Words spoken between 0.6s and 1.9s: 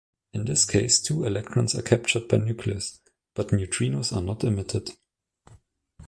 case, two electrons are